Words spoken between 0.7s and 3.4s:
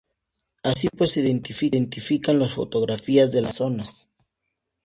pues, se identifican las fotografías